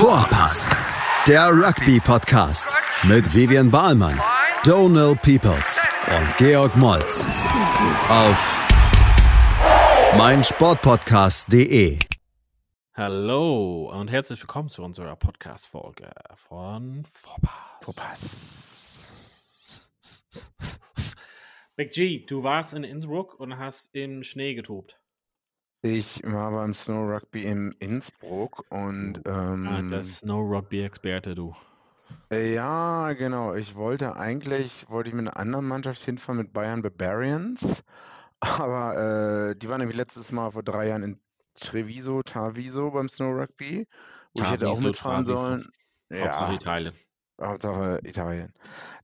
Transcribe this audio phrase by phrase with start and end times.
[0.00, 0.74] Vorpass,
[1.28, 4.18] der Rugby-Podcast mit Vivian Bahlmann,
[4.64, 7.26] Donal Peoples und Georg Moltz
[8.08, 8.58] auf
[10.16, 11.98] meinsportpodcast.de.
[12.94, 17.82] Hallo und herzlich willkommen zu unserer Podcast-Folge von Vorpass.
[17.82, 19.20] Vorpass.
[21.76, 24.99] Big G, du warst in Innsbruck und hast im Schnee getobt.
[25.82, 31.54] Ich war beim Snow Rugby in Innsbruck und ähm, Ah, der Snow Rugby-Experte, du.
[32.32, 33.54] ja, genau.
[33.54, 37.82] Ich wollte eigentlich, wollte ich mit einer anderen Mannschaft hinfahren mit Bayern Barbarians,
[38.40, 41.20] aber äh, die waren nämlich letztes Mal vor drei Jahren in
[41.54, 43.86] Treviso, Taviso beim Snow Rugby,
[44.34, 45.36] wo ich hätte auch Taviso, mitfahren Traviso.
[45.36, 45.68] sollen.
[46.18, 46.94] Hauptsache Ja, Italien.
[47.42, 48.52] Hauptsache Italien.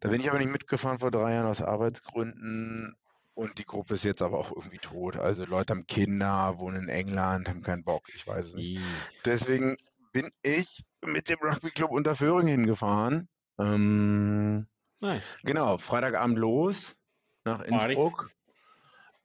[0.01, 2.95] Da bin ich aber nicht mitgefahren vor drei Jahren aus Arbeitsgründen
[3.37, 5.17] und die Gruppe ist jetzt aber auch irgendwie tot.
[5.17, 8.81] Also Leute haben Kinder, wohnen in England, haben keinen Bock, ich weiß es nicht.
[9.25, 9.77] Deswegen
[10.13, 13.29] bin ich mit dem Rugby Club Unterföhring hingefahren.
[13.59, 14.67] Ähm,
[15.01, 15.37] Nice.
[15.45, 16.97] genau, Freitagabend los
[17.45, 17.61] nach.
[17.61, 18.31] Innsbruck.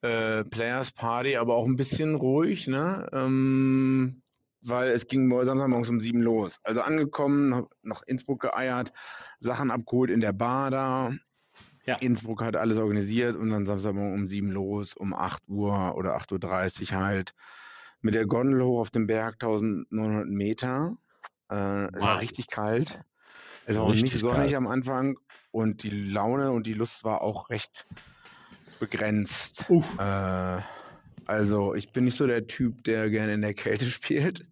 [0.01, 3.07] Äh, Players Party, aber auch ein bisschen ruhig, ne?
[3.13, 4.23] Ähm,
[4.61, 6.59] weil es ging mor- Samstagmorgens um sieben los.
[6.63, 8.91] Also angekommen, nach Innsbruck geeiert,
[9.39, 11.13] Sachen abgeholt in der Bar da.
[11.85, 11.95] Ja.
[11.97, 16.93] Innsbruck hat alles organisiert und dann Samstagmorgen um sieben los, um 8 Uhr oder 8.30
[16.93, 17.33] Uhr halt
[18.01, 20.95] mit der Gondel hoch auf den Berg, 1900 Meter.
[21.49, 22.21] Äh, Es war Wow.
[22.21, 23.01] richtig kalt.
[23.65, 24.55] Es war auch nicht sonnig kalt.
[24.55, 25.17] am Anfang
[25.51, 27.85] und die Laune und die Lust war auch recht
[28.79, 29.65] begrenzt.
[29.99, 30.61] Äh,
[31.25, 34.45] also ich bin nicht so der Typ, der gerne in der Kälte spielt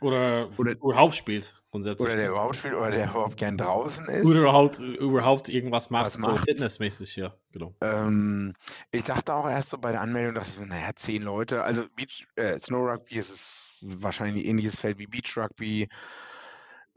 [0.00, 2.06] Oder, Oder- überhaupt spielt, grundsätzlich.
[2.06, 4.24] oder der überhaupt spielt oder der überhaupt gern draußen ist.
[4.26, 6.44] Oder überhaupt, überhaupt irgendwas macht, Was so macht.
[6.44, 7.74] fitnessmäßig, ja, genau.
[7.82, 8.54] Ähm,
[8.92, 11.62] ich dachte auch erst so bei der Anmeldung, dachte ich so, naja, zehn Leute.
[11.62, 15.88] Also Beach, äh, Snow Rugby ist es wahrscheinlich ein ähnliches Feld wie Beach Rugby.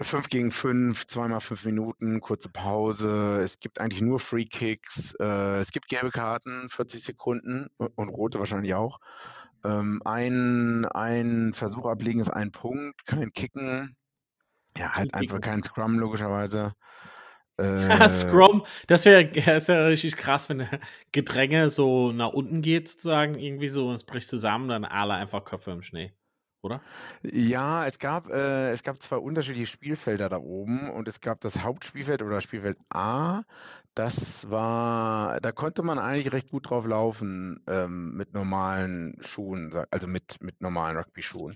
[0.02, 3.40] Fünf gegen fünf, zweimal fünf Minuten, kurze Pause.
[3.44, 5.14] Es gibt eigentlich nur Free Kicks.
[5.20, 9.00] Äh, es gibt gelbe Karten, 40 Sekunden und, und rote wahrscheinlich auch.
[9.66, 13.96] Ähm, ein, ein Versuch ablegen ist ein Punkt, kein Kicken.
[14.78, 16.74] Ja, halt einfach kein Scrum logischerweise.
[17.58, 20.80] Äh, Scrum, das wäre das wär richtig krass, wenn der
[21.12, 25.46] Gedränge so nach unten geht, sozusagen, irgendwie so, und es bricht zusammen, dann alle einfach
[25.46, 26.14] Köpfe im Schnee.
[26.64, 26.82] Oder?
[27.24, 31.62] Ja, es gab, äh, es gab zwei unterschiedliche Spielfelder da oben und es gab das
[31.62, 33.44] Hauptspielfeld oder Spielfeld A.
[33.96, 40.08] Das war, da konnte man eigentlich recht gut drauf laufen ähm, mit normalen Schuhen, also
[40.08, 41.56] mit, mit normalen Rugby-Schuhen.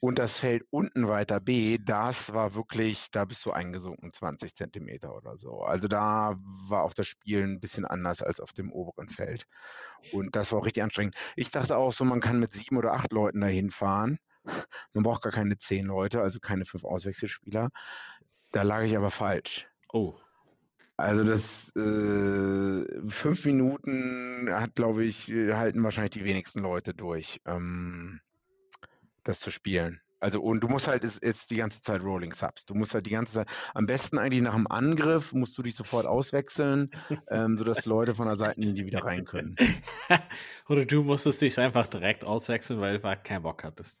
[0.00, 5.14] Und das Feld unten weiter B, das war wirklich, da bist du eingesunken, 20 Zentimeter
[5.14, 5.60] oder so.
[5.62, 6.34] Also da
[6.68, 9.44] war auch das Spiel ein bisschen anders als auf dem oberen Feld.
[10.12, 11.14] Und das war auch richtig anstrengend.
[11.36, 14.18] Ich dachte auch so, man kann mit sieben oder acht Leuten dahin fahren.
[14.94, 17.70] Man braucht gar keine zehn Leute, also keine fünf Auswechselspieler.
[18.52, 19.66] Da lag ich aber falsch.
[19.92, 20.14] Oh.
[20.96, 28.20] Also das äh, fünf Minuten hat, glaube ich, halten wahrscheinlich die wenigsten Leute durch, ähm,
[29.22, 30.00] das zu spielen.
[30.20, 32.64] Also und du musst halt ist die ganze Zeit Rolling Subs.
[32.64, 35.76] Du musst halt die ganze Zeit, am besten eigentlich nach dem Angriff musst du dich
[35.76, 36.90] sofort auswechseln,
[37.30, 39.56] ähm, sodass Leute von der Seitenlinie wieder rein können.
[40.68, 44.00] Oder du musstest dich einfach direkt auswechseln, weil du einfach keinen Bock hattest.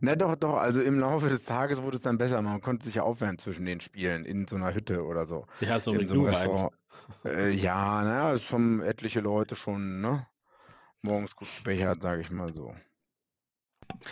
[0.00, 2.40] Na doch, doch, also im Laufe des Tages wurde es dann besser.
[2.42, 5.46] Man konnte sich ja aufwärmen zwischen den Spielen in so einer Hütte oder so.
[5.60, 6.70] Ja, so in so einem.
[7.24, 10.26] Äh, ja, naja, es haben etliche Leute schon, ne?
[11.02, 12.74] Morgens gut gebechert, sage ich mal so.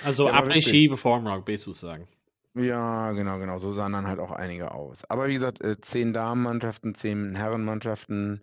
[0.05, 2.09] Also Ja, Après-Ski bevor Rugby sozusagen.
[2.55, 3.59] Ja, genau, genau.
[3.59, 4.99] So sahen dann halt auch einige aus.
[5.11, 8.43] Aber wie gesagt, äh, zehn Damenmannschaften, zehn Herrenmannschaften.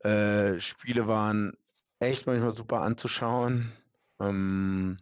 [0.00, 1.52] Äh, Spiele waren
[2.00, 3.72] echt manchmal super anzuschauen.
[4.20, 4.98] Ähm,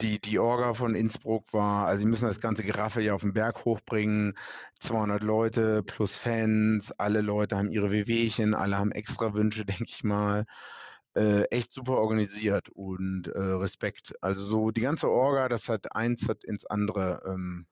[0.00, 3.32] die, die Orga von Innsbruck war, also sie müssen das ganze Geraffel ja auf den
[3.32, 4.34] Berg hochbringen.
[4.80, 10.04] 200 Leute plus Fans, alle Leute haben ihre Wehwehchen, alle haben extra Wünsche, denke ich
[10.04, 10.44] mal.
[11.14, 14.14] Äh, echt super organisiert und äh, Respekt.
[14.20, 17.66] Also so die ganze Orga, das hat eins hat ins andere ähm,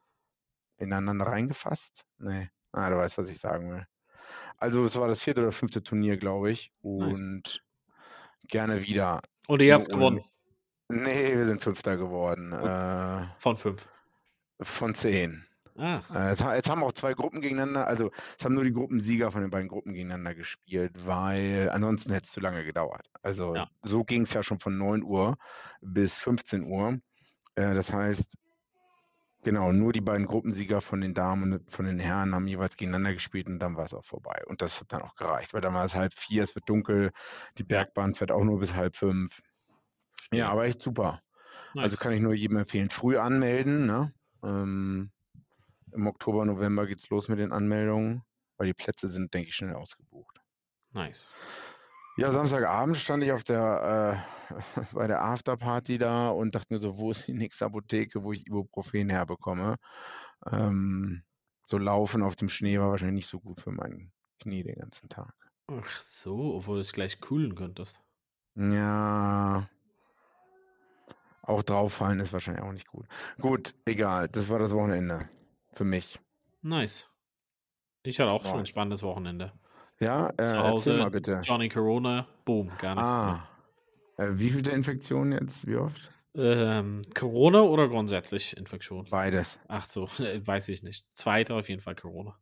[0.79, 2.07] ineinander reingefasst.
[2.19, 3.87] Nee, ah, du weißt, was ich sagen will.
[4.57, 6.73] Also es war das vierte oder fünfte Turnier, glaube ich.
[6.81, 7.21] Nice.
[7.21, 7.65] Und
[8.49, 9.21] gerne wieder.
[9.47, 10.25] Und ihr habt's gewonnen.
[10.89, 12.53] Nee, wir sind Fünfter geworden.
[12.53, 13.89] Äh, Von fünf.
[14.63, 15.45] von zehn.
[15.77, 19.33] Ah, Äh, es, jetzt haben auch zwei Gruppen gegeneinander, also es haben nur die Gruppensieger
[19.33, 23.11] von den beiden Gruppen gegeneinander gespielt, weil ansonsten hätte es zu lange gedauert.
[23.23, 23.69] Also Ja.
[23.83, 25.37] so ging es ja schon von 9 Uhr
[25.81, 26.99] bis 15 Uhr.
[27.57, 28.37] Äh, das heißt,
[29.43, 33.15] genau, nur die beiden Gruppensieger von den Damen und von den Herren haben jeweils gegeneinander
[33.15, 34.43] gespielt und dann war es auch vorbei.
[34.47, 37.11] Und das hat dann auch gereicht, weil dann war es halb vier, es wird dunkel,
[37.59, 39.43] die Bergbahn fährt auch nur bis halb fünf.
[40.33, 40.51] Ja, Ja.
[40.51, 41.21] aber echt super.
[41.75, 41.91] nice.
[41.91, 44.15] Also kann ich nur jedem empfehlen, früh anmelden, ne?
[44.45, 45.13] Ähm,
[45.93, 48.23] Im Oktober, November geht's los mit den Anmeldungen,
[48.59, 50.41] weil die Plätze sind, denke ich, schnell ausgebucht.
[50.95, 51.31] Nice.
[52.17, 56.97] Ja, Samstagabend stand ich auf der, äh, bei der Afterparty da und dachte mir so,
[56.97, 59.77] wo ist die nächste Apotheke, wo ich Ibuprofen herbekomme?
[60.51, 61.25] Ähm,
[61.67, 65.09] so laufen auf dem Schnee war wahrscheinlich nicht so gut für mein Knie den ganzen
[65.09, 65.35] Tag.
[65.67, 68.03] Ach so, obwohl du es gleich kühlen könntest.
[68.57, 69.69] Ja,
[71.47, 73.07] auch drauffallen ist wahrscheinlich auch nicht gut.
[73.41, 75.29] Gut, egal, das war das Wochenende
[75.73, 76.19] für mich.
[76.63, 77.11] Nice.
[78.03, 79.53] Ich hatte auch schon ein spannendes Wochenende.
[80.01, 81.41] Ja, äh, Zu Hause, mal bitte.
[81.45, 83.49] Johnny Corona, boom, gar nichts Ah,
[84.19, 85.67] äh, wie viele Infektionen jetzt?
[85.67, 86.11] Wie oft?
[86.37, 89.07] Ähm, Corona oder grundsätzlich Infektion?
[89.09, 89.59] Beides.
[89.69, 91.07] Ach so, weiß ich nicht.
[91.17, 92.37] Zweite auf jeden Fall Corona.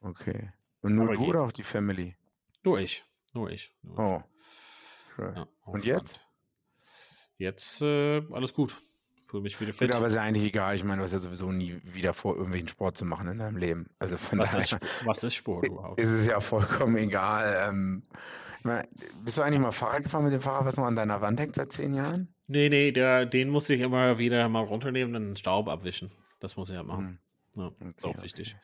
[0.00, 0.52] Okay.
[0.82, 1.28] Und nur Aber du geht.
[1.30, 2.16] oder auch die Family?
[2.64, 3.04] Nur ich.
[3.32, 3.72] Nur ich.
[3.82, 3.98] Nur.
[3.98, 4.22] Oh.
[5.16, 5.34] Schön.
[5.36, 5.48] Ja, Und
[5.80, 5.84] spannend.
[5.84, 6.20] jetzt?
[7.38, 8.76] Jetzt äh, alles gut.
[9.26, 9.88] Fühle mich wieder fit.
[9.88, 10.76] Gut, aber ist ja eigentlich egal.
[10.76, 13.56] Ich meine, du hast ja sowieso nie wieder vor, irgendwelchen Sport zu machen in deinem
[13.56, 13.86] Leben.
[13.98, 16.00] Also von Was daher ist, was ist Sport überhaupt?
[16.00, 17.68] ist es ja vollkommen egal.
[17.68, 18.02] Ähm,
[19.24, 21.56] bist du eigentlich mal Fahrrad gefahren mit dem Fahrrad, was noch an deiner Wand hängt
[21.56, 22.34] seit zehn Jahren?
[22.46, 26.10] Nee, nee, der, den muss ich immer wieder mal runternehmen und den Staub abwischen.
[26.40, 27.06] Das muss ich halt machen.
[27.06, 27.18] Hm.
[27.56, 28.56] Ja, ist auch wichtig.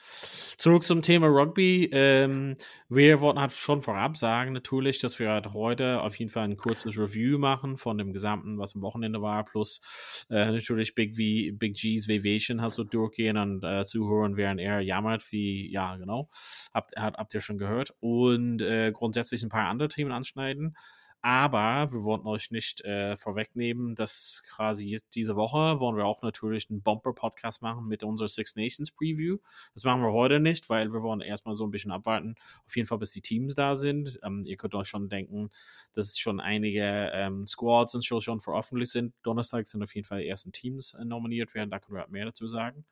[0.56, 1.88] Zurück zum Thema Rugby.
[1.92, 2.56] Ähm,
[2.88, 6.56] wir wollten halt schon vorab sagen, natürlich, dass wir halt heute auf jeden Fall ein
[6.56, 11.56] kurzes Review machen von dem Gesamten, was am Wochenende war, plus äh, natürlich Big, v,
[11.56, 16.28] Big G's Vacation hast du durchgehen und äh, zuhören, während er jammert, wie, ja, genau,
[16.74, 17.94] habt, habt, habt ihr schon gehört.
[18.00, 20.74] Und äh, grundsätzlich ein paar andere Themen anschneiden.
[21.22, 26.70] Aber wir wollten euch nicht äh, vorwegnehmen, dass quasi diese Woche wollen wir auch natürlich
[26.70, 29.36] einen Bumper-Podcast machen mit unserer Six Nations Preview.
[29.74, 32.36] Das machen wir heute nicht, weil wir wollen erstmal so ein bisschen abwarten.
[32.64, 34.18] Auf jeden Fall, bis die Teams da sind.
[34.22, 35.50] Ähm, ihr könnt euch schon denken,
[35.92, 39.12] dass schon einige ähm, Squads und schon, schon veröffentlicht sind.
[39.22, 41.70] Donnerstag sind auf jeden Fall die ersten Teams äh, nominiert werden.
[41.70, 42.86] Da können wir halt mehr dazu sagen.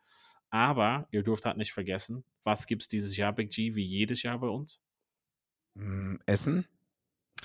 [0.51, 4.23] Aber ihr dürft halt nicht vergessen, was gibt es dieses Jahr Big G wie jedes
[4.23, 4.81] Jahr bei uns?
[5.77, 6.67] Hm, Essen?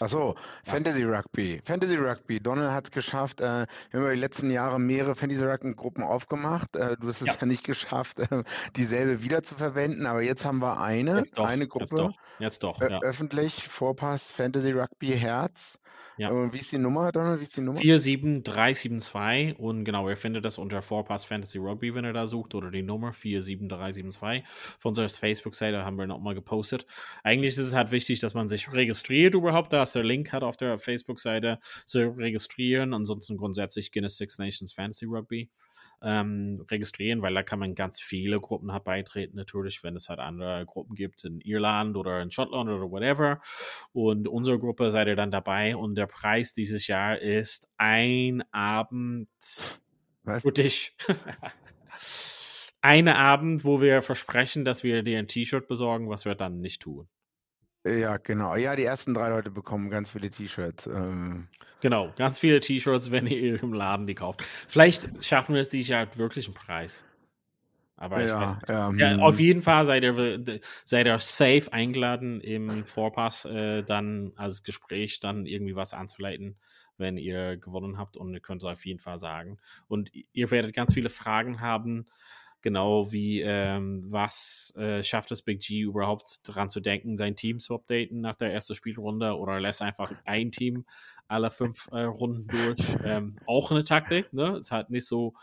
[0.04, 0.36] Achso.
[0.66, 1.62] Fantasy Rugby.
[1.64, 2.40] Fantasy Rugby.
[2.40, 3.42] Donald hat es geschafft.
[3.42, 3.50] Äh, wir
[3.94, 6.76] haben über die letzten Jahre mehrere Fantasy Rugby Gruppen aufgemacht.
[6.76, 7.36] Äh, du hast es Ja.
[7.40, 7.46] ja.
[7.46, 8.44] nicht geschafft, äh,
[8.76, 11.96] dieselbe wieder zu verwenden, aber jetzt haben wir eine, Jetzt doch, eine jetzt Gruppe.
[11.96, 13.00] doch, jetzt doch, ja.
[13.02, 15.80] Öffentlich, Vorpass, Fantasy Rugby Herz.
[16.16, 16.30] Ja.
[16.30, 17.40] Und wie ist die Nummer, Donald?
[17.40, 17.80] Wie ist die Nummer?
[17.82, 22.70] 47372 und genau, ihr findet das unter Vorpass Fantasy Rugby, wenn ihr da sucht, oder
[22.70, 24.44] die Nummer 47372
[24.80, 26.86] von unserer Facebook-Seite haben wir nochmal gepostet.
[27.24, 30.44] Eigentlich ist es halt wichtig, dass man sich registriert überhaupt, da ist der Link hat
[30.44, 35.50] auf der Facebook-Seite zu registrieren, ansonsten grundsätzlich Guinness Six Nations Fantasy Rugby
[36.04, 40.20] ähm, registrieren, weil da kann man ganz viele Gruppen halt beitreten, natürlich, wenn es halt
[40.20, 43.40] andere Gruppen gibt in Irland oder in Schottland oder whatever.
[43.94, 49.30] Und unsere Gruppe seid ihr dann dabei und der Preis dieses Jahr ist ein Abend
[50.24, 50.42] Was?
[50.42, 50.96] für dich.
[52.82, 56.82] Eine Abend, wo wir versprechen, dass wir dir ein T-Shirt besorgen, was wir dann nicht
[56.82, 57.08] tun.
[57.86, 58.56] Ja, genau.
[58.56, 60.88] Ja, die ersten drei Leute bekommen ganz viele T-Shirts.
[60.88, 61.48] Ähm,
[61.84, 64.42] Genau, ganz viele T-Shirts, wenn ihr im Laden die kauft.
[64.42, 67.04] Vielleicht schaffen wir es dieses Jahr wirklich einen Preis.
[67.98, 68.70] Aber ich ja, weiß nicht.
[68.70, 74.32] ja, Ja, auf jeden Fall seid ihr, seid ihr safe eingeladen, im Vorpass äh, dann
[74.38, 76.56] als Gespräch dann irgendwie was anzuleiten,
[76.98, 79.58] wenn ihr gewonnen habt und ihr könnt es auf jeden Fall sagen.
[79.90, 82.08] Und ihr werdet ganz viele Fragen haben,
[82.64, 87.60] genau wie ähm, was äh, schafft es Big G überhaupt dran zu denken, sein Team
[87.60, 90.86] zu updaten nach der ersten Spielrunde oder lässt einfach ein Team
[91.28, 92.80] alle fünf äh, Runden durch.
[93.04, 94.58] Ähm, auch eine Taktik, ne?
[94.58, 95.34] Ist halt nicht so,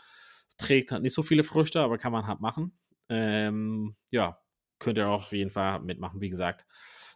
[0.57, 2.73] trägt halt nicht so viele Früchte, aber kann man halt machen.
[3.07, 4.39] Ähm, ja,
[4.79, 6.21] könnt ihr auch auf jeden Fall mitmachen.
[6.21, 6.65] Wie gesagt,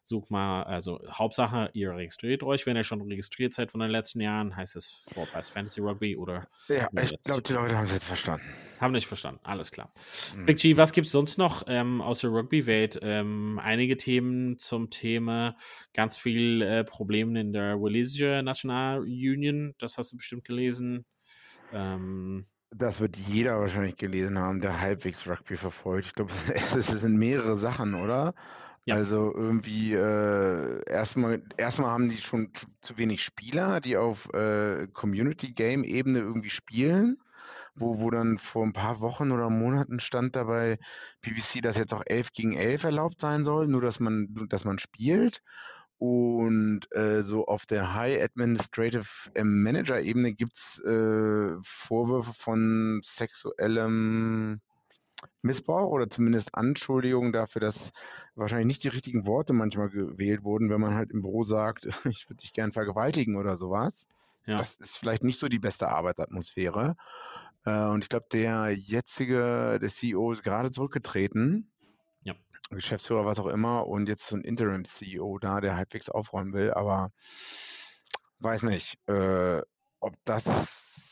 [0.07, 2.65] sucht mal, also Hauptsache, ihr registriert euch.
[2.65, 6.47] Wenn ihr schon registriert seid von den letzten Jahren, heißt es Vorpass Fantasy Rugby oder
[6.67, 8.45] ja, ich glaube, die Leute haben es jetzt verstanden.
[8.79, 9.39] haben nicht verstanden.
[9.43, 9.91] Alles klar.
[10.33, 10.45] Hm.
[10.45, 12.99] Big G, was gibt es sonst noch ähm, aus der Rugby-Welt?
[13.01, 15.55] Ähm, einige Themen zum Thema
[15.93, 19.73] ganz viel äh, Probleme in der Wallisia National Union.
[19.79, 21.05] Das hast du bestimmt gelesen.
[21.73, 26.07] Ähm, Das wird jeder wahrscheinlich gelesen haben, der halbwegs Rugby verfolgt.
[26.07, 26.31] Ich glaube,
[26.75, 28.33] es, es sind mehrere Sachen, oder?
[28.85, 28.95] Ja.
[28.95, 32.51] Also irgendwie äh, erstmal erstmal haben die schon
[32.81, 37.17] zu, wenig Spieler, die auf äh, Community Game Ebene irgendwie spielen,
[37.73, 40.77] wo, wo dann vor ein paar Wochen oder Monaten stand dabei
[41.21, 44.77] BBC, dass jetzt auch 11 gegen 11 erlaubt sein soll, nur dass man dass man
[44.77, 45.41] spielt.
[45.97, 53.01] Und äh, so auf der High Administrative ähm, Manager Ebene gibt es äh, Vorwürfe von
[53.03, 54.61] sexuellem
[55.41, 57.91] Missbrauch oder zumindest Anschuldigungen dafür, dass
[58.35, 62.29] wahrscheinlich nicht die richtigen Worte manchmal gewählt wurden, wenn man halt im Büro sagt, ich
[62.29, 64.07] würde dich gern vergewaltigen oder sowas.
[64.45, 64.57] ja.
[64.57, 66.95] Das ist vielleicht nicht so die beste Arbeitsatmosphäre.
[67.65, 71.71] Äh, und ich glaube, der jetzige, der CEO ist gerade zurückgetreten.
[72.23, 72.35] Ja.
[72.71, 77.11] Geschäftsführer, was auch immer, und jetzt so ein Interim-CEO da, der halbwegs aufräumen will, aber
[78.39, 79.61] weiß nicht, äh,
[79.99, 81.04] ob das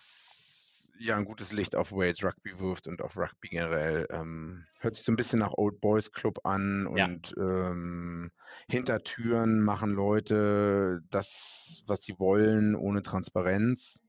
[1.06, 4.08] ja ein gutes Licht auf Wales Rugby wirft und auf Rugby generell.
[4.10, 7.06] Ähm, hört sich so ein bisschen nach Old Boys Club an Ja.
[7.06, 8.32] und ähm,
[8.70, 14.00] hinter Türen machen Leute das, was sie wollen, ohne Transparenz.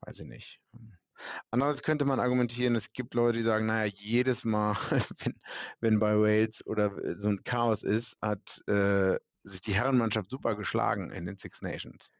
[0.00, 0.60] Weiß ich nicht.
[1.50, 4.74] Andererseits könnte man argumentieren, es gibt Leute, die sagen, naja, jedes Mal,
[5.18, 5.40] wenn,
[5.80, 11.10] wenn bei Wales oder so ein Chaos ist, hat äh, sich die Herrenmannschaft super geschlagen
[11.10, 12.10] in den Six Nations.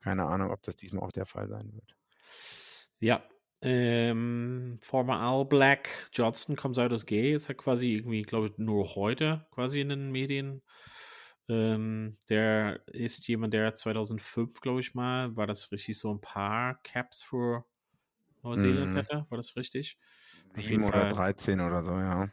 [0.00, 1.94] Keine Ahnung, ob das diesmal auch der Fall sein wird.
[3.00, 3.22] Ja.
[3.60, 7.32] Ähm, former All Black Johnston kommt out as gay.
[7.34, 10.62] Ist ja quasi irgendwie, glaube ich, nur heute quasi in den Medien.
[11.48, 16.80] Ähm, der ist jemand, der 2005, glaube ich mal, war das richtig so ein paar
[16.82, 17.64] Caps für
[18.42, 18.96] Neuseeland Mhm.
[18.96, 19.26] hätte.
[19.30, 19.98] War das richtig?
[20.58, 21.06] Auf Sieben jeden oder Fall.
[21.06, 22.28] 13 oder so, ja.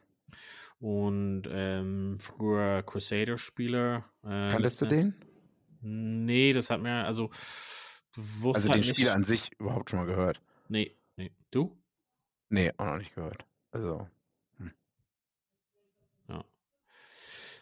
[0.80, 4.06] Und ähm, früher Crusader-Spieler.
[4.24, 5.14] Äh, Kanntest du den?
[5.82, 7.30] Nee, das hat mir, also
[8.16, 8.96] wusste Also halt den nicht.
[8.96, 10.42] Spieler an sich überhaupt schon mal gehört?
[10.68, 11.32] Nee, nee.
[11.52, 11.78] Du?
[12.50, 13.46] Nee, auch noch nicht gehört.
[13.72, 14.08] Also,
[16.28, 16.46] Ja.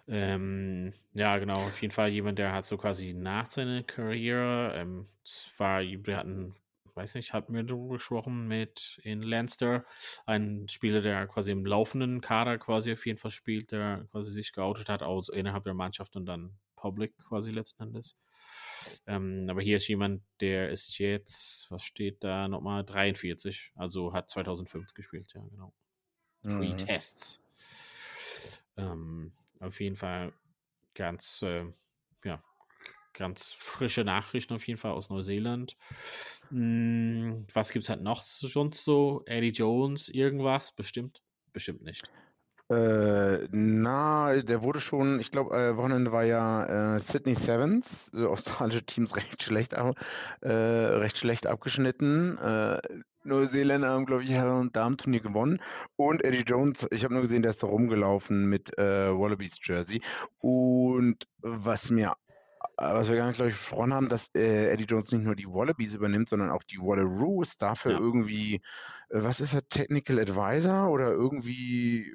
[0.07, 5.07] Ähm, ja, genau, auf jeden Fall jemand, der hat so quasi nach seiner Karriere, ähm,
[5.24, 6.55] es war, wir hatten,
[6.95, 9.86] weiß nicht, hatten wir darüber gesprochen mit in Leinster,
[10.25, 14.51] ein Spieler, der quasi im laufenden Kader quasi auf jeden Fall spielt, der quasi sich
[14.53, 18.17] geoutet hat, aus innerhalb der Mannschaft und dann Public quasi letzten Endes.
[19.08, 24.30] Ähm, aber hier ist jemand, der ist jetzt, was steht da nochmal, 43, also hat
[24.30, 25.74] 2005 gespielt, ja, genau.
[26.44, 26.78] Three mhm.
[26.78, 27.42] Tests.
[28.75, 30.34] Ähm, auf jeden Fall
[30.94, 31.66] ganz, äh,
[32.24, 32.44] ja,
[33.13, 35.78] ganz frische Nachrichten auf jeden Fall aus Neuseeland.
[36.50, 39.24] Hm, was gibt es halt noch sonst so?
[39.25, 40.72] Eddie Jones, irgendwas?
[40.72, 41.22] Bestimmt?
[41.54, 42.04] Bestimmt nicht.
[42.70, 48.25] Äh, na, der wurde schon, ich glaube, äh, Wochenende war ja äh, Sydney Sevens, äh,
[48.25, 52.38] australische Teams recht schlecht, äh, recht schlecht abgeschnitten.
[52.38, 52.79] Äh,
[53.25, 55.62] Neuseeländer haben, glaube ich, Herren- und Damen-Turnier gewonnen.
[55.96, 60.01] Und Eddie Jones, ich habe nur gesehen, der ist da rumgelaufen mit äh, Wallabies Jersey.
[60.39, 62.13] Und was mir,
[62.77, 65.48] was wir gar nicht, glaube ich, besprochen haben, dass äh, Eddie Jones nicht nur die
[65.48, 68.00] Wallabies übernimmt, sondern auch die Wallaroos dafür Ja.
[68.00, 68.55] irgendwie,
[69.10, 72.12] äh, was ist er, Technical Advisor oder irgendwie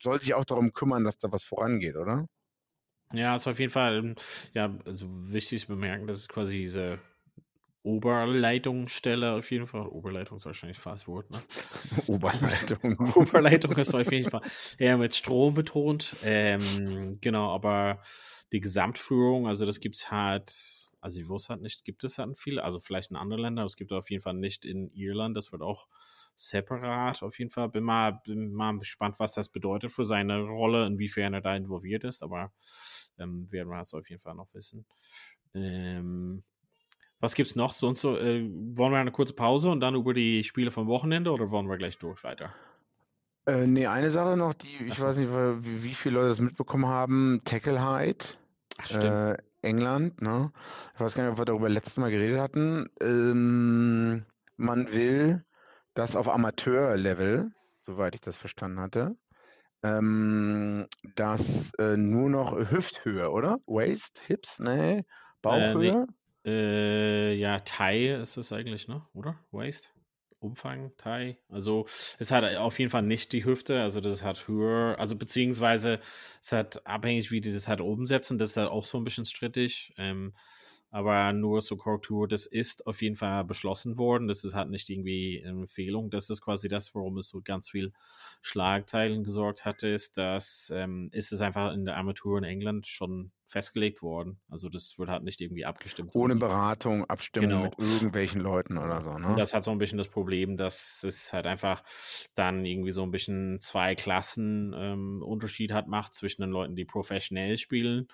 [0.00, 2.26] soll sich auch darum kümmern, dass da was vorangeht, oder?
[3.12, 4.14] Ja, ist auf jeden Fall,
[4.54, 7.00] ja, also wichtig zu bemerken, dass es quasi diese
[7.82, 11.42] Oberleitungsstelle auf jeden Fall, Oberleitung ist wahrscheinlich fast Wort, ne?
[12.08, 12.96] Oberleitung.
[13.16, 14.42] Oberleitung ist auf jeden Fall
[14.78, 16.16] eher mit Strom betont.
[16.22, 18.02] Ähm, genau, aber
[18.52, 22.38] die Gesamtführung, also das gibt es halt, also ich wusste halt nicht, gibt es halt
[22.38, 25.36] viele, also vielleicht in anderen Ländern, aber es gibt auf jeden Fall nicht in Irland,
[25.36, 25.86] das wird auch
[26.34, 27.68] separat auf jeden Fall.
[27.68, 32.04] Bin mal, bin mal gespannt, was das bedeutet für seine Rolle, inwiefern er da involviert
[32.04, 32.52] ist, aber
[33.18, 34.86] ähm, werden wir das auf jeden Fall noch wissen.
[35.54, 36.42] Ähm,
[37.20, 37.74] was gibt's noch?
[37.74, 41.32] Sonst so, äh, wollen wir eine kurze Pause und dann über die Spiele vom Wochenende
[41.32, 42.54] oder wollen wir gleich durch weiter?
[43.46, 45.06] Äh, nee, eine Sache noch, die, ich so.
[45.06, 47.40] weiß nicht, wie, wie viele Leute das mitbekommen haben.
[47.44, 48.24] Tackle Hide,
[48.78, 50.52] Ach, äh, England, ne?
[50.94, 52.88] Ich weiß gar nicht, ob wir darüber letztes Mal geredet hatten.
[53.00, 54.24] Ähm,
[54.56, 55.44] man will
[55.94, 57.50] das auf Amateurlevel,
[57.84, 59.16] soweit ich das verstanden hatte,
[59.82, 63.58] ähm, das äh, nur noch Hüfthöhe, oder?
[63.66, 65.04] Waist, Hips, nee,
[65.42, 66.06] Bauchhöhe?
[66.44, 69.06] Äh, ja, Thai ist es eigentlich, ne?
[69.14, 69.38] Oder?
[69.50, 69.92] Waist?
[70.40, 71.38] Umfang, Thai.
[71.48, 71.86] Also
[72.18, 76.00] es hat auf jeden Fall nicht die Hüfte, also das hat höher, also beziehungsweise
[76.42, 79.26] es hat abhängig, wie die das halt umsetzen, das ist halt auch so ein bisschen
[79.26, 79.92] strittig.
[79.98, 80.32] Ähm,
[80.90, 84.26] aber nur zur Korrektur, das ist auf jeden Fall beschlossen worden.
[84.26, 86.10] Das ist halt nicht irgendwie eine Empfehlung.
[86.10, 87.92] Das ist quasi das, warum es so ganz viel
[88.42, 93.30] Schlagteilen gesorgt hatte, ist, dass ähm, ist es einfach in der Armatur in England schon
[93.50, 94.40] festgelegt worden.
[94.48, 96.14] Also das wird halt nicht irgendwie abgestimmt.
[96.14, 96.38] Ohne worden.
[96.38, 97.62] Beratung, Abstimmung Genau.
[97.64, 99.34] mit irgendwelchen Leuten oder so, ne?
[99.36, 101.82] das hat so ein bisschen das Problem, dass es halt einfach
[102.34, 106.84] dann irgendwie so ein bisschen zwei Klassen ähm, Unterschied hat, macht zwischen den Leuten, die
[106.84, 108.06] professionell spielen,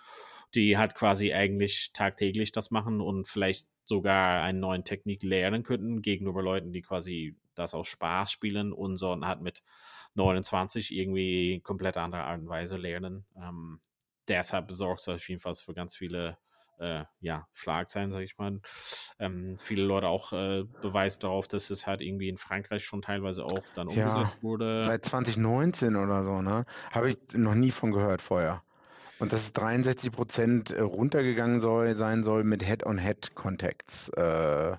[0.55, 6.03] die halt quasi eigentlich tagtäglich das machen und vielleicht sogar eine neue Technik lernen könnten,
[6.03, 9.63] gegenüber Leuten, die quasi das aus Spaß spielen und so halt mit
[10.15, 13.27] 29 irgendwie komplett andere Art und Weise lernen.
[13.37, 13.81] Ähm,
[14.29, 16.39] deshalb besorgt es auf jeden Fall für ganz viele
[16.79, 18.61] äh, ja, Schlagzeilen, sag ich mal.
[19.19, 23.45] Ähm, viele Leute auch äh, beweist darauf, dass es halt irgendwie in Frankreich schon teilweise
[23.45, 24.97] auch dann Ja, umgesetzt wurde.
[24.99, 26.65] Seit 2019 oder so, ne?
[26.91, 28.63] Habe ich noch nie von gehört vorher.
[29.19, 34.11] Und dass es 63 Prozent runtergegangen soll, sein soll mit Head-on-Head-Contacts.
[34.11, 34.77] Äh,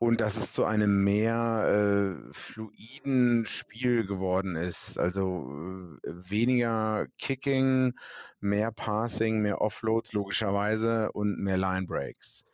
[0.00, 4.98] und dass es zu einem mehr äh, fluiden Spiel geworden ist.
[4.98, 7.92] Also äh, weniger Kicking,
[8.40, 12.46] mehr Passing, mehr Offloads logischerweise und mehr Line Breaks.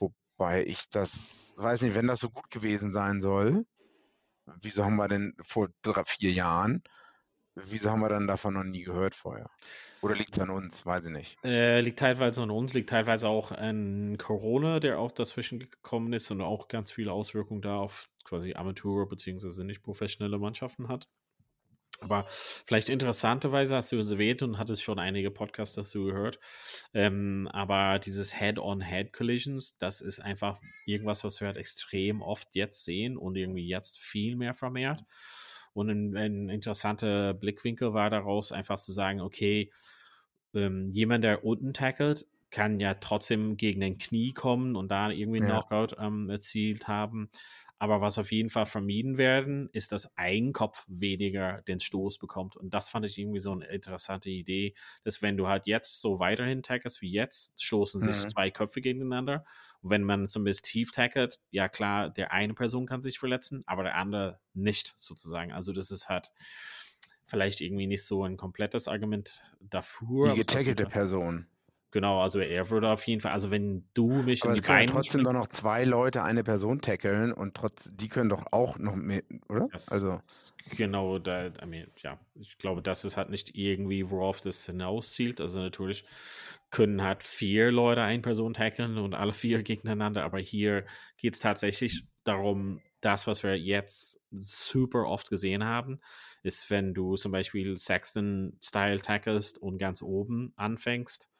[0.00, 3.64] Wobei ich das, weiß nicht, wenn das so gut gewesen sein soll,
[4.60, 6.82] wieso haben wir denn vor drei, vier Jahren,
[7.66, 9.46] wieso haben wir dann davon noch nie gehört vorher?
[10.00, 10.86] Oder liegt es an uns?
[10.86, 11.36] Weiß ich nicht.
[11.44, 16.30] Äh, liegt teilweise an uns, liegt teilweise auch an Corona, der auch dazwischen gekommen ist
[16.30, 19.64] und auch ganz viele Auswirkungen da auf quasi Amateur- bzw.
[19.64, 21.08] nicht professionelle Mannschaften hat.
[22.00, 26.38] Aber vielleicht interessanterweise hast du es erwähnt und hattest schon einige Podcasts dazu gehört.
[26.94, 33.16] Ähm, aber dieses Head-on-Head-Collisions, das ist einfach irgendwas, was wir halt extrem oft jetzt sehen
[33.16, 35.02] und irgendwie jetzt viel mehr vermehrt.
[35.78, 39.70] Und ein, ein interessanter Blickwinkel war daraus einfach zu sagen, okay,
[40.54, 45.40] ähm, jemand, der unten tackelt, kann ja trotzdem gegen den Knie kommen und da irgendwie
[45.40, 45.60] einen ja.
[45.60, 47.30] Knockout ähm, erzielt haben.
[47.78, 52.56] Aber was auf jeden Fall vermieden werden, ist, dass ein Kopf weniger den Stoß bekommt.
[52.56, 56.18] Und das fand ich irgendwie so eine interessante Idee, dass wenn du halt jetzt so
[56.18, 58.30] weiterhin tackerst wie jetzt, stoßen sich mhm.
[58.30, 59.44] zwei Köpfe gegeneinander.
[59.80, 63.84] Und wenn man zumindest tief tackert, ja klar, der eine Person kann sich verletzen, aber
[63.84, 65.52] der andere nicht sozusagen.
[65.52, 66.32] Also das ist halt
[67.26, 70.32] vielleicht irgendwie nicht so ein komplettes Argument dafür.
[70.32, 71.46] Die getackelte Person.
[71.90, 74.86] Genau, also er würde auf jeden Fall, also wenn du mich Aber in die Beine
[74.86, 78.78] ja trotzdem doch noch zwei Leute eine Person tackeln und trotz, die können doch auch
[78.78, 79.68] noch mehr, oder?
[79.72, 80.18] Das, also
[80.76, 85.40] genau, da, I mean, ja, ich glaube, das ist halt nicht irgendwie, worauf das hinauszielt.
[85.40, 86.04] Also natürlich
[86.70, 90.84] können halt vier Leute eine Person tackeln und alle vier gegeneinander, aber hier
[91.16, 96.00] geht es tatsächlich darum, das, was wir jetzt super oft gesehen haben,
[96.42, 101.30] ist, wenn du zum Beispiel Sexton-Style tackelst und ganz oben anfängst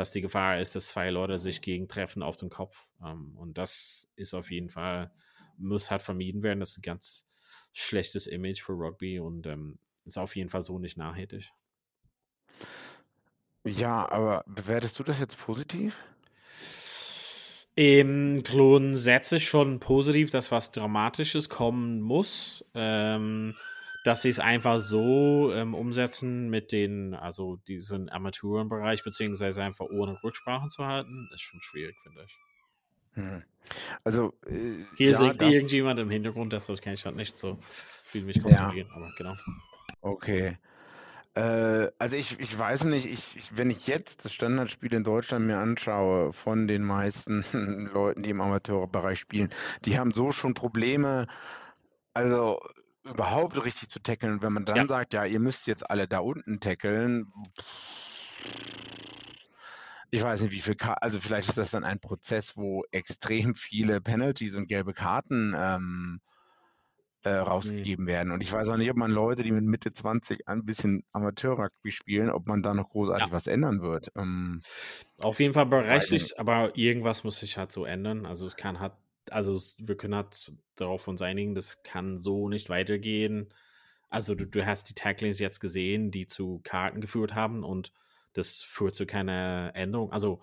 [0.00, 2.88] dass die Gefahr ist, dass zwei Leute sich gegentreffen auf den Kopf.
[3.04, 5.12] Ähm, und das ist auf jeden Fall,
[5.58, 6.60] muss halt vermieden werden.
[6.60, 7.28] Das ist ein ganz
[7.72, 11.50] schlechtes Image für Rugby und ähm, ist auf jeden Fall so nicht nachhaltig.
[13.64, 15.94] Ja, aber bewertest du das jetzt positiv?
[17.74, 22.64] Im grundsätzlich schon positiv, dass was Dramatisches kommen muss.
[22.74, 23.54] Ähm,
[24.04, 30.22] dass sie es einfach so ähm, umsetzen mit den, also diesen Armaturenbereich, beziehungsweise einfach ohne
[30.22, 32.38] Rücksprachen zu halten, ist schon schwierig, finde ich.
[33.14, 33.42] Hm.
[34.04, 38.24] Also, äh, hier ja, singt irgendjemand im Hintergrund, deshalb kann ich halt nicht so viel
[38.24, 38.96] mich konzentrieren, ja.
[38.96, 39.34] aber genau.
[40.00, 40.56] Okay.
[41.34, 45.46] Äh, also ich, ich weiß nicht, ich, ich, wenn ich jetzt das Standardspiel in Deutschland
[45.46, 47.44] mir anschaue von den meisten
[47.92, 49.50] Leuten, die im Amateurbereich spielen,
[49.84, 51.26] die haben so schon Probleme.
[52.14, 52.60] Also
[53.04, 54.34] überhaupt richtig zu tackeln.
[54.34, 54.86] Und wenn man dann ja.
[54.86, 57.32] sagt, ja, ihr müsst jetzt alle da unten tackeln,
[60.10, 63.54] ich weiß nicht, wie viel, Ka also vielleicht ist das dann ein Prozess, wo extrem
[63.54, 66.20] viele Penalties und gelbe Karten ähm,
[67.22, 68.12] äh, rausgegeben nee.
[68.12, 68.32] werden.
[68.32, 71.92] Und ich weiß auch nicht, ob man Leute, die mit Mitte 20 ein bisschen Amateur-Rugby
[71.92, 73.32] spielen, ob man da noch großartig ja.
[73.32, 74.10] was ändern wird.
[74.16, 74.62] Ähm,
[75.22, 78.26] Auf jeden Fall berechtigt, aber irgendwas muss sich halt so ändern.
[78.26, 78.94] Also es kann halt
[79.30, 83.52] also wir können halt darauf uns einigen, das kann so nicht weitergehen.
[84.08, 87.92] Also du, du hast die Tacklings jetzt gesehen, die zu Karten geführt haben und
[88.32, 90.12] das führt zu keiner Änderung.
[90.12, 90.40] Also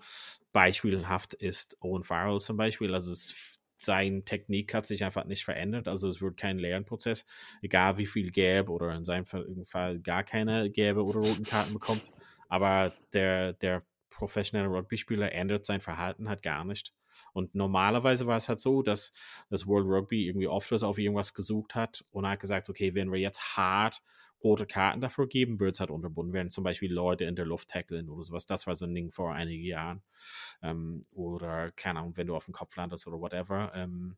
[0.52, 5.86] beispielhaft ist Owen Farrell zum Beispiel, also es, sein Technik hat sich einfach nicht verändert,
[5.86, 7.26] also es wird kein Lernprozess,
[7.62, 12.02] egal wie viel gelb oder in seinem Fall gar keine gelbe oder roten Karten bekommt,
[12.48, 16.92] aber der, der professionelle Rugby-Spieler ändert sein Verhalten halt gar nicht.
[17.32, 19.12] Und normalerweise war es halt so, dass
[19.50, 23.12] das World Rugby irgendwie oft was auf irgendwas gesucht hat und hat gesagt, okay, wenn
[23.12, 24.02] wir jetzt hart
[24.42, 26.50] rote Karten dafür geben, wird es halt unterbunden werden.
[26.50, 28.46] Zum Beispiel Leute in der Luft tackeln oder sowas.
[28.46, 30.02] Das war so ein Ding vor einigen Jahren.
[30.62, 33.72] Ähm, oder, keine Ahnung, wenn du auf dem Kopf landest oder whatever.
[33.74, 34.16] Ähm,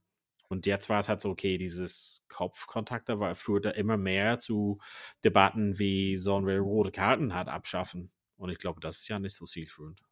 [0.48, 4.78] und jetzt war es halt so, okay, dieses Kopfkontakt da war, führte immer mehr zu
[5.24, 8.10] Debatten, wie sollen wir rote Karten halt abschaffen.
[8.36, 10.02] Und ich glaube, das ist ja nicht so zielführend.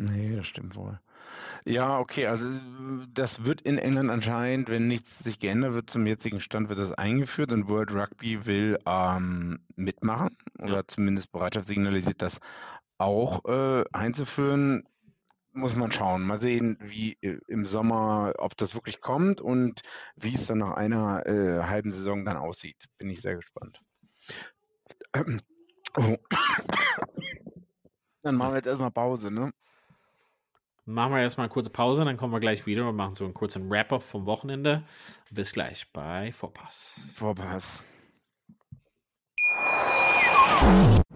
[0.00, 1.00] Nee, das stimmt wohl.
[1.64, 2.46] Ja, okay, also
[3.12, 6.92] das wird in England anscheinend, wenn nichts sich geändert wird zum jetzigen Stand, wird das
[6.92, 10.86] eingeführt und World Rugby will ähm, mitmachen oder ja.
[10.86, 12.38] zumindest Bereitschaft signalisiert, das
[12.98, 14.84] auch äh, einzuführen.
[15.52, 16.24] Muss man schauen.
[16.24, 19.80] Mal sehen, wie äh, im Sommer, ob das wirklich kommt und
[20.14, 22.84] wie es dann nach einer äh, halben Saison dann aussieht.
[22.98, 23.80] Bin ich sehr gespannt.
[25.96, 26.16] Oh.
[28.22, 29.52] Dann machen wir jetzt erstmal Pause, ne?
[30.88, 33.34] Machen wir erstmal eine kurze Pause, dann kommen wir gleich wieder und machen so einen
[33.34, 34.82] kurzen Wrap-up vom Wochenende.
[35.30, 37.14] Bis gleich bei Vorpass.
[37.18, 37.84] Vorpass.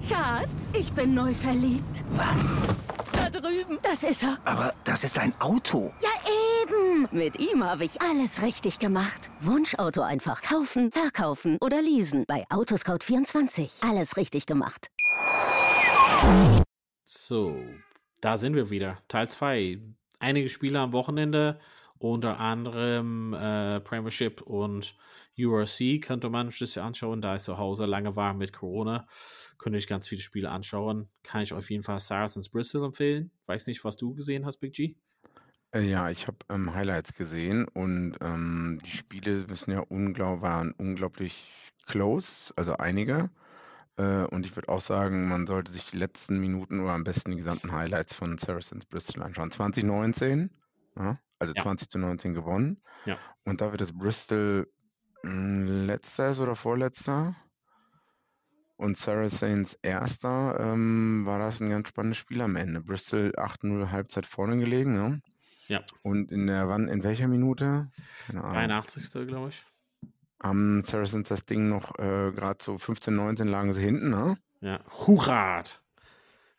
[0.06, 2.04] Schatz, ich bin neu verliebt.
[2.10, 2.54] Was?
[3.14, 3.78] Da drüben.
[3.82, 4.36] Das ist er.
[4.44, 5.94] Aber das ist ein Auto.
[6.02, 6.10] Ja,
[6.62, 7.08] eben.
[7.10, 9.30] Mit ihm habe ich alles richtig gemacht.
[9.40, 12.24] Wunschauto einfach kaufen, verkaufen oder leasen.
[12.28, 13.88] Bei Autoscout24.
[13.88, 14.90] Alles richtig gemacht.
[17.06, 17.56] So,
[18.22, 18.98] da sind wir wieder.
[19.08, 19.82] Teil 2.
[20.20, 21.58] Einige Spiele am Wochenende,
[21.98, 24.96] unter anderem äh, Premiership und
[25.36, 29.06] URC könnte man sich anschauen, da ich zu Hause lange war mit Corona.
[29.58, 31.08] Könnte ich ganz viele Spiele anschauen.
[31.24, 33.32] Kann ich auf jeden Fall Saracens Bristol empfehlen.
[33.46, 34.94] Weiß nicht, was du gesehen hast, Big G.
[35.74, 40.72] Äh, ja, ich habe ähm, Highlights gesehen und ähm, die Spiele müssen ja unglaublich, waren
[40.78, 41.50] unglaublich
[41.86, 43.30] close, also einige.
[43.96, 47.30] Äh, und ich würde auch sagen, man sollte sich die letzten Minuten oder am besten
[47.32, 49.50] die gesamten Highlights von Saracens Bristol anschauen.
[49.50, 50.50] 2019,
[50.96, 51.62] ja, also Ja.
[51.62, 52.82] 20 zu 19 gewonnen.
[53.04, 53.22] Ja.
[53.44, 54.72] Und dafür, dass Bristol
[55.24, 57.36] mh, letzter ist oder vorletzter
[58.76, 62.80] und Saracens erster, ähm, war das ein ganz spannendes Spiel am Ende.
[62.80, 65.20] Bristol 8-0 Halbzeit vorne gelegen, ne?
[65.68, 65.84] Ja.
[66.02, 67.90] Und in der wann, in welcher Minute?
[68.26, 68.54] Keine Ahnung.
[68.54, 69.26] 83.
[69.26, 69.62] glaube ich.
[70.42, 74.36] Haben Saracens das Ding noch äh, gerade so 15, 19 lagen sie hinten, ne?
[74.60, 74.80] Ja.
[75.06, 75.82] Hugard.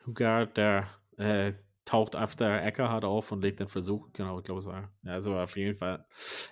[0.05, 1.53] Hugard, der äh,
[1.85, 4.09] taucht auf der Eckhard auf und legt den Versuch.
[4.13, 4.91] Genau, ich glaube, es war.
[5.03, 6.05] Ja, also auf jeden Fall.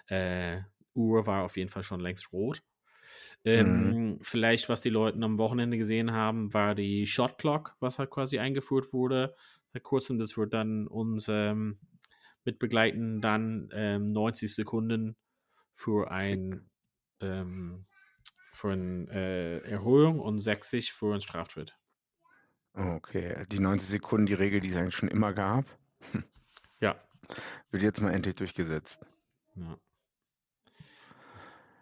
[0.07, 0.61] Äh,
[0.93, 2.61] Uhr war auf jeden Fall schon längst rot.
[3.43, 8.09] Ähm, Vielleicht, was die Leute am Wochenende gesehen haben, war die Shot Clock, was halt
[8.09, 9.33] quasi eingeführt wurde.
[9.73, 11.79] Seit kurzem, das wird dann uns ähm,
[12.43, 15.15] mit begleiten, dann ähm, 90 Sekunden
[15.73, 16.69] für ein
[17.21, 17.85] ähm,
[18.51, 21.77] für eine äh, Erhöhung und 60 für einen Straftritt.
[22.73, 25.65] Okay, die 90 Sekunden, die Regel, die es eigentlich schon immer gab,
[26.79, 26.95] Ja.
[27.69, 29.05] wird jetzt mal endlich durchgesetzt.
[29.55, 29.77] Ja,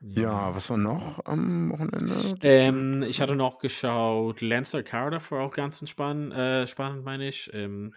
[0.01, 2.38] Ja, was war noch am Wochenende?
[2.41, 7.49] Ähm, ich hatte noch geschaut, Lancer Cardiff war auch ganz spannend, äh, spannend meine ich.
[7.53, 7.93] Ähm,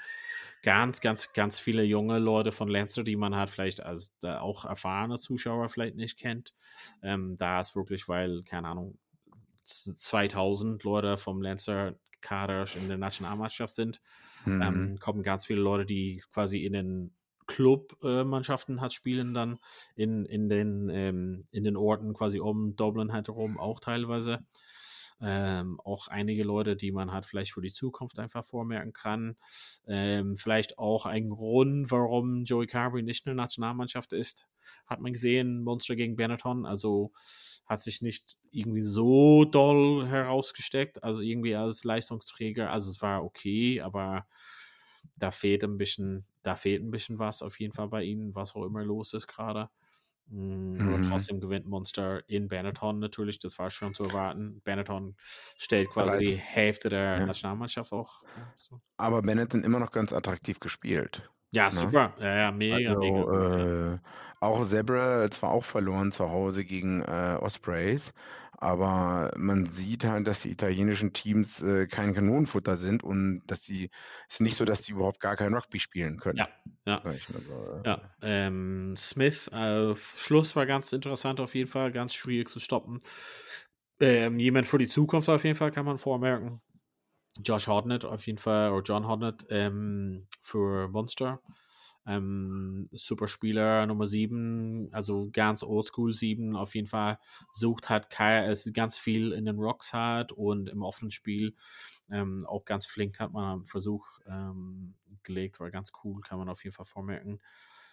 [0.62, 4.64] ganz, ganz, ganz viele junge Leute von Lancer, die man halt vielleicht als äh, auch
[4.64, 6.52] erfahrene Zuschauer vielleicht nicht kennt.
[7.02, 8.98] Ähm, da ist wirklich, weil, keine Ahnung,
[9.64, 14.00] z- 2000 Leute vom Lancer Kader in der Nationalmannschaft sind,
[14.46, 14.88] Mhm.
[14.88, 19.58] ähm, kommen ganz viele Leute, die quasi in den Club-Mannschaften hat spielen dann
[19.96, 24.44] in, in, den, ähm, in den Orten quasi um Dublin halt herum auch teilweise.
[25.24, 29.36] Ähm, auch einige Leute, die man halt vielleicht für die Zukunft einfach vormerken kann.
[29.86, 34.48] Ähm, vielleicht auch ein Grund, warum Joey Carberry nicht eine Nationalmannschaft ist.
[34.84, 36.66] Hat man gesehen, Monster gegen Benetton.
[36.66, 37.12] Also
[37.66, 41.04] hat sich nicht irgendwie so doll herausgesteckt.
[41.04, 42.70] Also irgendwie als Leistungsträger.
[42.72, 44.26] Also es war okay, aber
[45.16, 48.54] da fehlt ein bisschen, da fehlt ein bisschen was auf jeden Fall bei ihnen, was
[48.54, 49.70] auch immer los ist gerade.
[50.28, 51.02] Mm, Mhm.
[51.02, 54.60] trotzdem gewinnt Monster in Benetton natürlich, das war schon zu erwarten.
[54.64, 55.16] Benetton
[55.56, 57.26] stellt quasi es- die Hälfte der Ja.
[57.26, 58.24] Nationalmannschaft auch.
[58.56, 58.80] So.
[58.96, 61.30] Aber Benetton immer noch ganz attraktiv gespielt.
[61.52, 61.70] ja Ne?
[61.70, 62.14] super.
[62.18, 63.26] Ja, ja, mega, mega.
[63.30, 63.98] Also äh,
[64.40, 68.12] auch Zebra zwar auch verloren zu Hause gegen äh, Ospreys,
[68.62, 73.90] aber man sieht halt, dass die italienischen Teams äh, kein Kanonenfutter sind und dass sie
[74.28, 76.38] es ist nicht so, dass die überhaupt gar kein Rugby spielen können.
[76.38, 76.48] Ja,
[76.86, 77.02] ja.
[77.02, 77.82] So, äh.
[77.84, 83.00] Ja, ähm, Smith, äh, Schluss war ganz interessant auf jeden Fall, ganz schwierig zu stoppen.
[84.00, 86.60] Ähm, jemand für die Zukunft auf jeden Fall kann man vormerken.
[87.44, 91.42] Josh Hodnett auf jeden Fall, oder John Hodnett ähm, für Monster.
[92.06, 97.18] Ähm, super Spieler Nummer 7, also ganz oldschool 7 auf jeden Fall.
[97.52, 101.54] Sucht hat Kai, es ist ganz viel in den Rocks hat und im offenen Spiel
[102.10, 106.48] ähm, auch ganz flink hat man einen Versuch ähm, gelegt, war ganz cool, kann man
[106.48, 107.40] auf jeden Fall vormerken.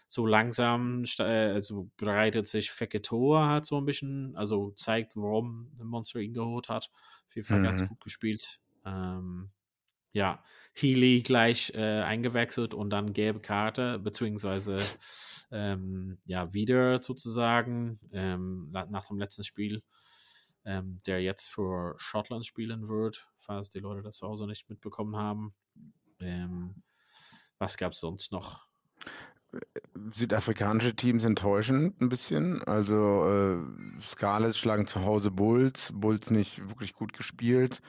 [0.07, 5.85] So langsam äh, also bereitet sich Feketoa halt so ein bisschen, also zeigt, warum der
[5.85, 6.89] Monster ihn geholt hat.
[7.27, 7.89] Auf jeden Fall ganz Mhm.
[7.89, 8.59] gut gespielt.
[8.85, 9.51] Ähm,
[10.11, 10.43] ja,
[10.73, 14.81] Healy gleich äh, eingewechselt und dann gelbe Karte, beziehungsweise
[15.51, 19.83] ähm, ja, wieder sozusagen ähm, na- nach dem letzten Spiel,
[20.65, 25.15] ähm, der jetzt für Schottland spielen wird, falls die Leute das zu Hause nicht mitbekommen
[25.15, 25.53] haben.
[26.19, 26.83] Ähm,
[27.57, 28.67] was gab es sonst noch?
[30.13, 32.63] Südafrikanische Teams enttäuschend ein bisschen.
[32.63, 37.81] Also äh, Scarlets schlagen zu Hause Bulls, Bulls nicht wirklich gut gespielt,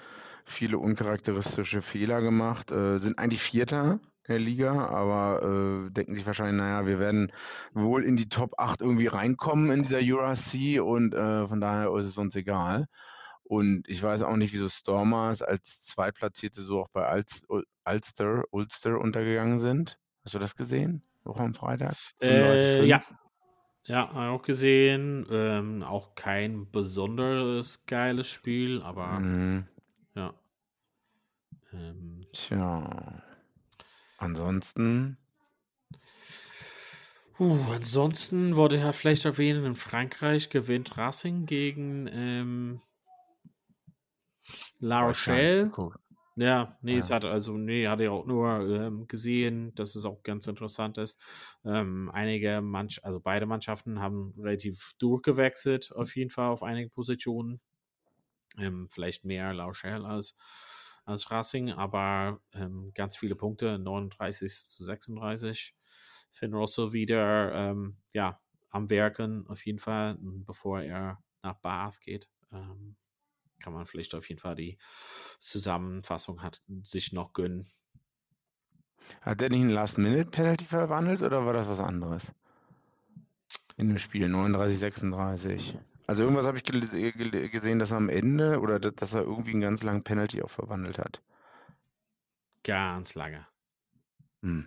[0.44, 5.42] viele uncharakteristische Fehler gemacht, äh, sind eigentlich Vierter der Liga, aber
[5.88, 7.32] äh, denken sich wahrscheinlich, naja, wir werden
[7.72, 12.06] wohl in die Top 8 irgendwie reinkommen in dieser URC und äh, von daher ist
[12.06, 12.86] es uns egal.
[13.42, 17.64] Und ich weiß auch nicht, wieso Stormers als Zweitplatzierte so auch bei Ul-
[18.50, 19.98] Ulster, untergegangen sind.
[20.24, 21.02] Hast du das gesehen?
[21.24, 21.96] Woche am Freitag?
[22.20, 22.88] Äh, 35,5?
[22.88, 23.02] ja.
[23.86, 25.26] Ja, auch gesehen.
[25.30, 29.66] Ähm, auch kein besonderes geiles Spiel, aber Mhm.
[30.14, 30.34] Ja.
[31.72, 33.22] Ähm, Tja.
[34.18, 35.18] Ansonsten,
[37.40, 42.82] Uh, ansonsten wurde ja vielleicht erwähnt, in Frankreich gewinnt Racing gegen ähm,
[44.80, 45.72] La Rochelle.
[46.36, 46.98] Ja, nee, ja.
[46.98, 50.96] es hat also, nee, hatte ich auch nur ähm, gesehen, dass es auch ganz interessant
[50.96, 51.22] ist.
[51.64, 57.60] Ähm, einige Manch also beide Mannschaften haben relativ durchgewechselt, auf jeden Fall auf einige Positionen.
[58.58, 60.34] Ähm, vielleicht mehr La Rochelle als,
[61.04, 65.74] als Racing, aber ähm, ganz viele Punkte, 39 zu 36.
[66.32, 72.28] Finn Russell wieder ähm, ja, am Werken auf jeden Fall, bevor er nach Bath geht.
[72.52, 72.96] Ähm,
[73.60, 74.78] kann man vielleicht auf jeden Fall die
[75.38, 77.66] Zusammenfassung hat, sich noch gönnen.
[79.20, 82.32] Hat der nicht einen Last-Minute-Penalty verwandelt oder war das was anderes?
[83.76, 85.78] In dem Spiel 39, 36.
[86.10, 89.84] Also irgendwas habe ich gesehen, dass er am Ende oder dass er irgendwie einen ganz
[89.84, 91.22] langen Penalty auch verwandelt hat.
[92.64, 93.46] Ganz lange.
[94.42, 94.66] Hm.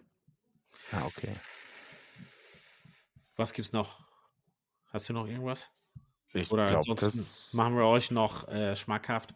[0.94, 1.36] Ah, okay.
[3.36, 4.08] Was gibt's noch?
[4.88, 5.70] Hast du noch irgendwas?
[6.34, 9.36] Ich Oder glaub, ansonsten das- machen wir euch noch äh, schmackhaft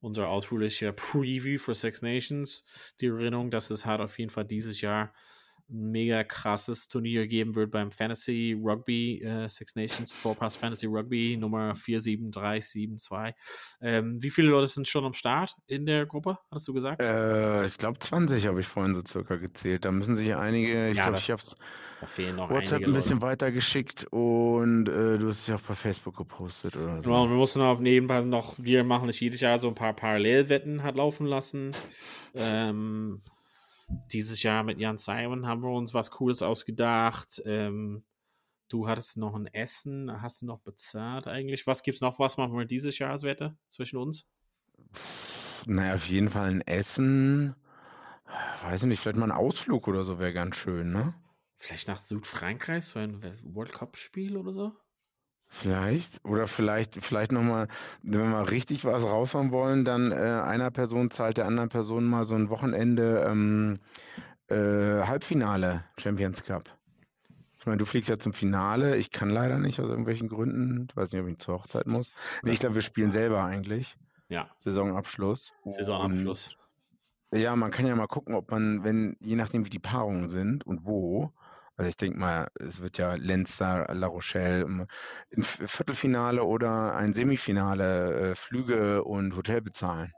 [0.00, 2.64] unsere ausführliche Preview für Six Nations.
[3.02, 5.12] Die Erinnerung, dass es halt auf jeden Fall dieses Jahr
[5.70, 11.36] ein mega krasses Turnier geben wird beim Fantasy Rugby äh, Six Nations Vorpass Fantasy Rugby
[11.36, 13.34] Nummer 47372.
[13.80, 17.02] Ähm, wie viele Leute sind schon am Start in der Gruppe, hast du gesagt?
[17.02, 19.84] Äh, ich glaube 20 habe ich vorhin so circa gezählt.
[19.84, 21.56] Da müssen sich einige, ich Ja, glaube, das- ich habe es
[22.50, 26.96] WhatsApp ein bisschen weitergeschickt und äh, du hast es ja auch bei Facebook gepostet oder
[26.96, 27.02] so.
[27.02, 30.82] Genau, wir mussten auf nebenbei noch, wir machen es jedes Jahr so ein paar Parallelwetten
[30.82, 31.72] hat laufen lassen.
[32.34, 33.22] Ähm,
[33.88, 37.42] dieses Jahr mit Jan Simon haben wir uns was Cooles ausgedacht.
[37.44, 38.04] Ähm,
[38.68, 41.66] du hattest noch ein Essen, hast du noch bezahlt eigentlich?
[41.66, 42.18] Was gibt's noch?
[42.18, 44.26] Was machen wir dieses Jahr als Wette zwischen uns?
[45.66, 47.54] Naja, auf jeden Fall ein Essen.
[48.62, 51.14] Weiß ich nicht, vielleicht mal ein Ausflug oder so wäre ganz schön, ne?
[51.56, 54.72] Vielleicht nach Südfrankreich, so ein World Cup-Spiel oder so?
[55.54, 56.24] Vielleicht.
[56.24, 57.68] Oder vielleicht, vielleicht nochmal,
[58.02, 62.24] wenn wir richtig was raushauen wollen, dann äh, einer Person zahlt der anderen Person mal
[62.24, 63.78] so ein Wochenende ähm,
[64.48, 64.56] äh,
[65.06, 66.64] Halbfinale Champions Cup.
[67.60, 68.96] Ich meine, du fliegst ja zum Finale.
[68.96, 70.88] Ich kann leider nicht aus irgendwelchen Gründen.
[70.90, 72.10] Ich weiß nicht, ob ich zur Hochzeit muss.
[72.42, 73.96] Nee, ich glaube, wir spielen selber eigentlich.
[74.28, 75.52] Ja, Saisonabschluss.
[75.64, 76.56] Saisonabschluss.
[77.30, 80.28] Und ja, man kann ja mal gucken, ob man, wenn, je nachdem wie die Paarungen
[80.28, 81.32] sind und wo,
[81.76, 84.86] also ich denke mal, es wird ja Leinster, La Rochelle, im
[85.30, 90.12] im Viertelfinale oder ein Semifinale äh, Flüge und Hotel bezahlen.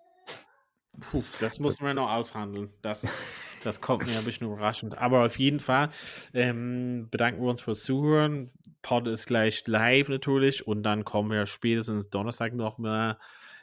[1.01, 2.71] Puh, das müssen wir noch aushandeln.
[2.83, 4.99] Das, das kommt mir ein bisschen überraschend.
[4.99, 5.91] Aber auf jeden Fall
[6.33, 8.51] ähm, bedanken wir uns fürs Zuhören.
[8.83, 13.19] Pod ist gleich live natürlich und dann kommen wir spätestens Donnerstag nochmal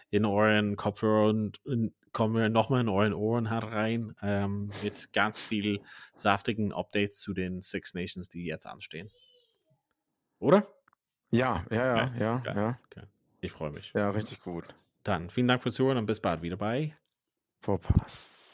[0.10, 5.12] in euren Kopfhörer und, und kommen wir nochmal in euren Ohren halt rein ähm, mit
[5.14, 5.82] ganz viel
[6.16, 9.12] saftigen Updates zu den Six Nations, die jetzt anstehen.
[10.40, 10.68] Oder?
[11.32, 13.08] Ja, ja, ja, Ja, ja, ja, Okay.
[13.42, 13.92] Ich freue mich.
[13.94, 14.64] ja, richtig gut.
[15.04, 16.96] Dann vielen Dank fürs Zuhören und bis bald wieder bei
[17.62, 18.54] Vorpass.